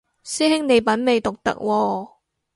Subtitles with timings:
[0.23, 2.11] 師兄你品味獨特喎